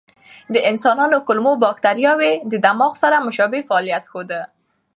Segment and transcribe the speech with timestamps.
[0.53, 4.29] د انسانانو کولمو بکتریاوې د دماغ سره مشابه فعالیت ښود.